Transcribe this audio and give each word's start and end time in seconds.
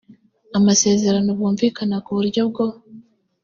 amasezerano 0.57 1.29
bumvikana 1.39 1.95
ku 2.03 2.09
uburyo 2.13 2.41
bwo 2.49 2.65